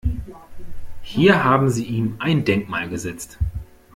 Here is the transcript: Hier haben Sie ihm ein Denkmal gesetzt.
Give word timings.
Hier 1.03 1.43
haben 1.43 1.69
Sie 1.69 1.85
ihm 1.85 2.15
ein 2.17 2.43
Denkmal 2.43 2.89
gesetzt. 2.89 3.37